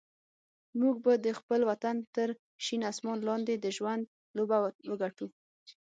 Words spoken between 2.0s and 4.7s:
تر شین اسمان لاندې د ژوند لوبه